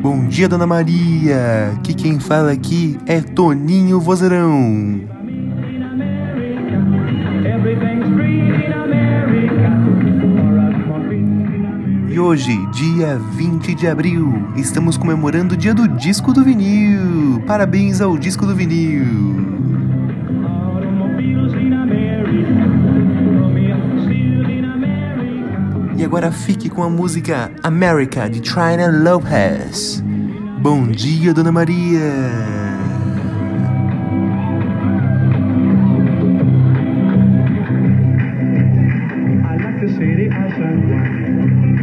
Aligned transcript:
Bom 0.00 0.26
dia, 0.28 0.48
Dona 0.48 0.66
Maria. 0.66 1.78
Que 1.84 1.92
quem 1.92 2.18
fala 2.18 2.52
aqui 2.52 2.98
é 3.04 3.20
Toninho 3.20 4.00
Vozeirão. 4.00 4.98
E 12.08 12.18
hoje, 12.18 12.66
dia 12.72 13.18
20 13.34 13.74
de 13.74 13.86
abril, 13.86 14.48
estamos 14.56 14.96
comemorando 14.96 15.52
o 15.52 15.56
dia 15.56 15.74
do 15.74 15.86
disco 15.86 16.32
do 16.32 16.42
vinil. 16.42 17.42
Parabéns 17.46 18.00
ao 18.00 18.16
disco 18.16 18.46
do 18.46 18.56
vinil. 18.56 19.49
E 26.00 26.04
agora 26.04 26.32
fique 26.32 26.70
com 26.70 26.82
a 26.82 26.88
música 26.88 27.52
America 27.62 28.26
de 28.26 28.40
Trina 28.40 28.88
Lopez. 28.90 30.02
Bom 30.58 30.86
dia, 30.86 31.34
Dona 31.34 31.52
Maria! 31.52 32.00
the 39.80 39.88
city 39.88 40.26
of 40.28 40.50
San 40.56 40.88
Juan. 40.88 41.79